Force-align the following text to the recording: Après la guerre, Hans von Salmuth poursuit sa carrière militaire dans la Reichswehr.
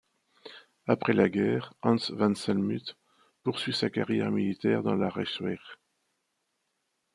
Après 0.87 1.13
la 1.13 1.29
guerre, 1.29 1.75
Hans 1.83 2.09
von 2.11 2.33
Salmuth 2.33 2.97
poursuit 3.43 3.71
sa 3.71 3.91
carrière 3.91 4.31
militaire 4.31 4.81
dans 4.81 4.95
la 4.95 5.09
Reichswehr. 5.09 5.77